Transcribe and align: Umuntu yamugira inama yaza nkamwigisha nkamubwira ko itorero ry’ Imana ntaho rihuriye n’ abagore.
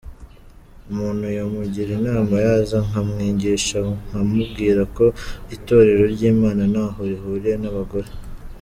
Umuntu 0.91 1.25
yamugira 1.37 1.89
inama 1.99 2.35
yaza 2.45 2.77
nkamwigisha 2.87 3.77
nkamubwira 4.05 4.81
ko 4.95 5.05
itorero 5.55 6.03
ry’ 6.13 6.21
Imana 6.31 6.61
ntaho 6.71 6.99
rihuriye 7.09 7.57
n’ 7.61 7.65
abagore. 7.71 8.09